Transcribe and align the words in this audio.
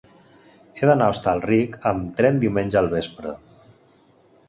He 0.79 0.89
d'anar 0.91 1.09
a 1.09 1.13
Hostalric 1.15 1.79
amb 1.91 2.09
tren 2.23 2.43
diumenge 2.47 2.83
al 2.83 2.93
vespre. 2.99 3.39